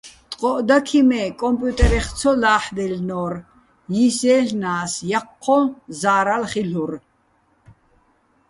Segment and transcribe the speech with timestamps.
[0.31, 3.33] ტყო́ჸ დაქიჼ, მე́ კომპიუტერეხ ცო ლა́ჰ̦დაჲლნო́რ,
[3.93, 5.61] ჲისჲაჲლ'ნა́ს, ჲაჴჴო́ჼ
[5.99, 6.93] ზა́რალ ხილ'ურ.